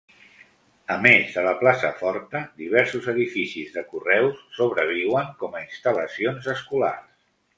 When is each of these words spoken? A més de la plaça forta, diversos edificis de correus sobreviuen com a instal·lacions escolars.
A 0.93 0.95
més 1.01 1.33
de 1.39 1.43
la 1.47 1.51
plaça 1.59 1.91
forta, 1.99 2.41
diversos 2.61 3.11
edificis 3.13 3.77
de 3.77 3.85
correus 3.93 4.41
sobreviuen 4.61 5.31
com 5.43 5.57
a 5.59 5.63
instal·lacions 5.69 6.49
escolars. 6.57 7.15